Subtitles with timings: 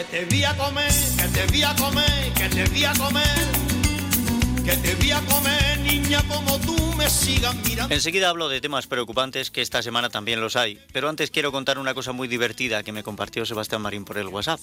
[0.00, 3.70] Que te vi a comer, que te vi a comer, que te vi a comer
[4.64, 7.94] que te vi a comer, niña, como tú me sigas mirando.
[7.94, 11.78] Enseguida hablo de temas preocupantes, que esta semana también los hay, pero antes quiero contar
[11.78, 14.60] una cosa muy divertida que me compartió Sebastián Marín por el WhatsApp.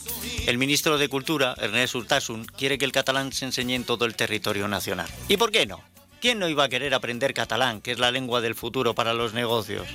[0.47, 4.15] El ministro de Cultura, Ernest Urtasun, quiere que el catalán se enseñe en todo el
[4.15, 5.07] territorio nacional.
[5.27, 5.83] ¿Y por qué no?
[6.19, 9.33] ¿Quién no iba a querer aprender catalán, que es la lengua del futuro para los
[9.33, 9.87] negocios?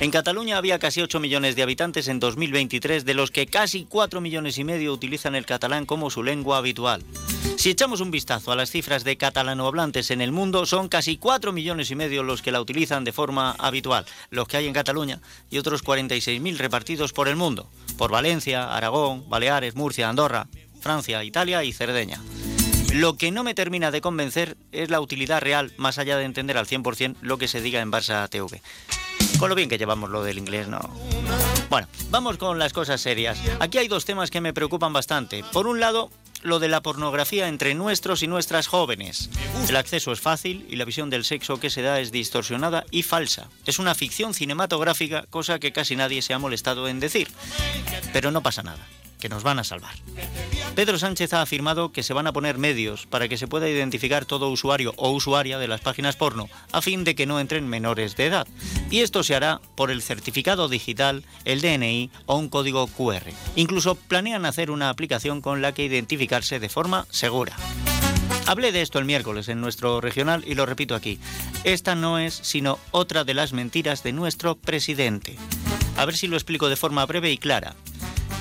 [0.00, 4.20] En Cataluña había casi 8 millones de habitantes en 2023, de los que casi 4
[4.20, 7.02] millones y medio utilizan el catalán como su lengua habitual.
[7.56, 11.52] Si echamos un vistazo a las cifras de catalanohablantes en el mundo, son casi 4
[11.52, 15.20] millones y medio los que la utilizan de forma habitual, los que hay en Cataluña,
[15.50, 20.46] y otros 46.000 repartidos por el mundo, por Valencia, Aragón, Baleares, Murcia, Andorra,
[20.80, 22.20] Francia, Italia y Cerdeña.
[22.94, 26.56] Lo que no me termina de convencer es la utilidad real, más allá de entender
[26.56, 28.62] al 100% lo que se diga en Barça TV.
[29.36, 30.78] Con lo bien que llevamos lo del inglés, ¿no?
[31.70, 33.36] Bueno, vamos con las cosas serias.
[33.58, 35.42] Aquí hay dos temas que me preocupan bastante.
[35.52, 36.08] Por un lado,
[36.42, 39.28] lo de la pornografía entre nuestros y nuestras jóvenes.
[39.68, 43.02] El acceso es fácil y la visión del sexo que se da es distorsionada y
[43.02, 43.48] falsa.
[43.66, 47.26] Es una ficción cinematográfica, cosa que casi nadie se ha molestado en decir.
[48.12, 48.86] Pero no pasa nada
[49.24, 49.94] que nos van a salvar.
[50.74, 54.24] Pedro Sánchez ha afirmado que se van a poner medios para que se pueda identificar
[54.24, 58.16] todo usuario o usuaria de las páginas porno, a fin de que no entren menores
[58.16, 58.48] de edad.
[58.90, 63.22] Y esto se hará por el certificado digital, el DNI o un código QR.
[63.54, 67.54] Incluso planean hacer una aplicación con la que identificarse de forma segura.
[68.46, 71.20] Hablé de esto el miércoles en nuestro regional y lo repito aquí.
[71.62, 75.36] Esta no es sino otra de las mentiras de nuestro presidente.
[75.96, 77.76] A ver si lo explico de forma breve y clara.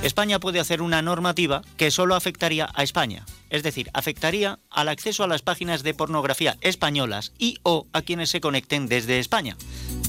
[0.04, 5.24] España puede hacer una normativa que solo afectaría a España, es decir, afectaría al acceso
[5.24, 9.56] a las páginas de pornografía españolas y o a quienes se conecten desde España.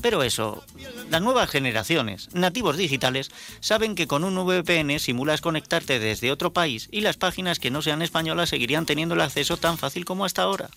[0.03, 0.65] Pero eso,
[1.11, 6.89] las nuevas generaciones, nativos digitales, saben que con un VPN simulas conectarte desde otro país
[6.91, 10.43] y las páginas que no sean españolas seguirían teniendo el acceso tan fácil como hasta
[10.43, 10.71] ahora.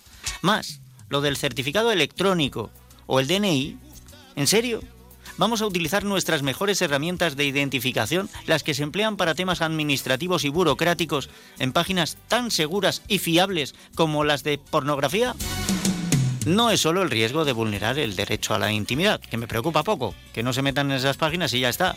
[0.44, 2.70] Más, lo del certificado electrónico
[3.08, 3.80] o el DNI,
[4.36, 4.84] ¿en serio?
[5.38, 10.44] Vamos a utilizar nuestras mejores herramientas de identificación, las que se emplean para temas administrativos
[10.44, 15.36] y burocráticos, en páginas tan seguras y fiables como las de pornografía?
[16.46, 19.84] No es solo el riesgo de vulnerar el derecho a la intimidad, que me preocupa
[19.84, 21.96] poco, que no se metan en esas páginas y ya está.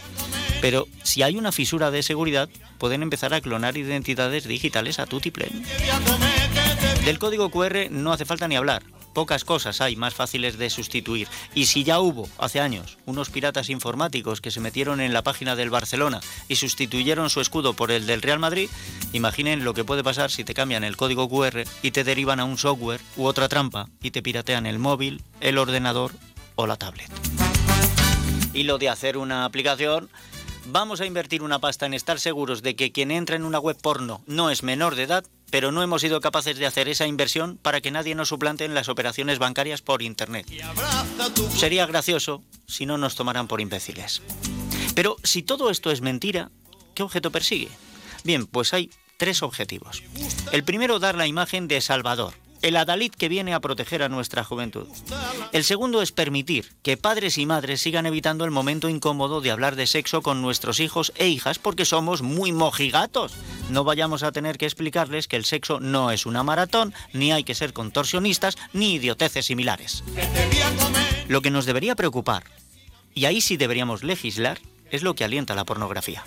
[0.60, 2.48] Pero si hay una fisura de seguridad,
[2.78, 5.64] pueden empezar a clonar identidades digitales a tutiplén.
[7.04, 11.28] Del código QR no hace falta ni hablar pocas cosas hay más fáciles de sustituir.
[11.54, 15.56] Y si ya hubo, hace años, unos piratas informáticos que se metieron en la página
[15.56, 18.70] del Barcelona y sustituyeron su escudo por el del Real Madrid,
[19.12, 22.44] imaginen lo que puede pasar si te cambian el código QR y te derivan a
[22.44, 26.12] un software u otra trampa y te piratean el móvil, el ordenador
[26.54, 27.10] o la tablet.
[28.52, 30.10] Y lo de hacer una aplicación
[30.66, 33.76] Vamos a invertir una pasta en estar seguros de que quien entra en una web
[33.80, 37.58] porno no es menor de edad pero no hemos sido capaces de hacer esa inversión
[37.60, 40.46] para que nadie nos suplante en las operaciones bancarias por Internet.
[41.56, 44.22] Sería gracioso si no nos tomaran por imbéciles.
[44.94, 46.50] Pero si todo esto es mentira,
[46.94, 47.68] ¿qué objeto persigue?
[48.24, 50.02] Bien, pues hay tres objetivos.
[50.52, 54.44] El primero, dar la imagen de Salvador, el adalid que viene a proteger a nuestra
[54.44, 54.86] juventud.
[55.52, 59.76] El segundo es permitir que padres y madres sigan evitando el momento incómodo de hablar
[59.76, 63.32] de sexo con nuestros hijos e hijas porque somos muy mojigatos.
[63.70, 67.44] No vayamos a tener que explicarles que el sexo no es una maratón, ni hay
[67.44, 70.04] que ser contorsionistas, ni idioteces similares.
[71.28, 72.44] Lo que nos debería preocupar,
[73.14, 74.58] y ahí sí deberíamos legislar,
[74.90, 76.24] es lo que alienta la pornografía.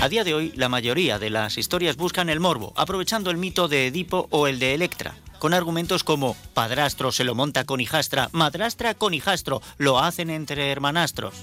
[0.00, 3.66] A día de hoy, la mayoría de las historias buscan el morbo, aprovechando el mito
[3.68, 8.28] de Edipo o el de Electra, con argumentos como padrastro se lo monta con hijastra,
[8.32, 11.34] madrastra con hijastro, lo hacen entre hermanastros.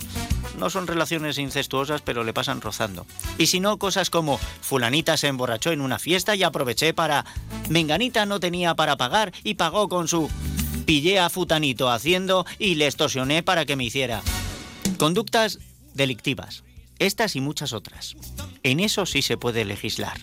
[0.58, 3.06] No son relaciones incestuosas, pero le pasan rozando.
[3.38, 7.26] Y si no, cosas como fulanita se emborrachó en una fiesta y aproveché para...
[7.70, 10.30] Menganita no tenía para pagar y pagó con su...
[10.86, 14.22] Pillé a futanito haciendo y le extorsioné para que me hiciera.
[14.98, 15.60] Conductas
[15.94, 16.64] delictivas.
[17.00, 18.16] Estas y muchas otras.
[18.66, 20.18] En eso sí se puede legislar.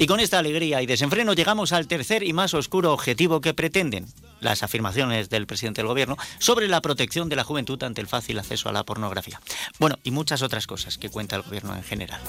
[0.00, 4.06] Y con esta alegría y desenfreno llegamos al tercer y más oscuro objetivo que pretenden
[4.40, 8.40] las afirmaciones del presidente del gobierno sobre la protección de la juventud ante el fácil
[8.40, 9.40] acceso a la pornografía.
[9.78, 12.20] Bueno, y muchas otras cosas que cuenta el gobierno en general.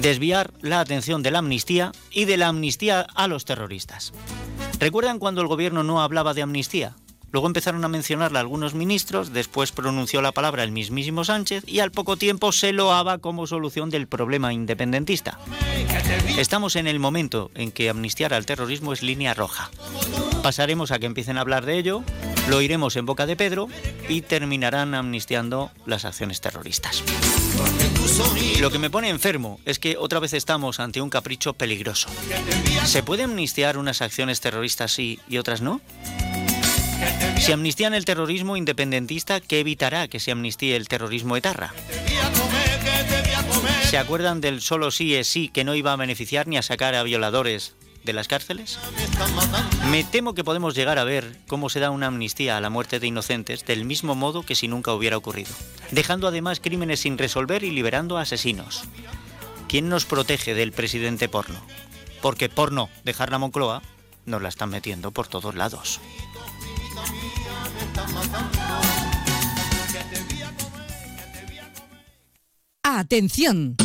[0.00, 4.14] Desviar la atención de la amnistía y de la amnistía a los terroristas.
[4.80, 6.94] ¿Recuerdan cuando el gobierno no hablaba de amnistía?
[7.32, 11.90] Luego empezaron a mencionarla algunos ministros, después pronunció la palabra el mismísimo Sánchez y al
[11.90, 15.38] poco tiempo se loaba como solución del problema independentista.
[16.38, 19.70] Estamos en el momento en que amnistiar al terrorismo es línea roja.
[20.42, 22.04] Pasaremos a que empiecen a hablar de ello,
[22.48, 23.68] lo iremos en boca de Pedro
[24.08, 27.02] y terminarán amnistiando las acciones terroristas.
[28.60, 32.08] Lo que me pone enfermo es que otra vez estamos ante un capricho peligroso.
[32.84, 35.80] ¿Se puede amnistiar unas acciones terroristas sí y otras no?
[37.38, 41.72] Si amnistían el terrorismo independentista, ¿qué evitará que se amnistíe el terrorismo etarra?
[43.88, 46.94] ¿Se acuerdan del solo sí es sí que no iba a beneficiar ni a sacar
[46.94, 48.78] a violadores de las cárceles?
[49.90, 52.98] Me temo que podemos llegar a ver cómo se da una amnistía a la muerte
[52.98, 55.52] de inocentes del mismo modo que si nunca hubiera ocurrido,
[55.92, 58.84] dejando además crímenes sin resolver y liberando a asesinos.
[59.68, 61.60] ¿Quién nos protege del presidente porno?
[62.22, 63.82] Porque porno, dejar la Moncloa,
[64.24, 66.00] nos la están metiendo por todos lados.
[72.82, 73.76] Atención.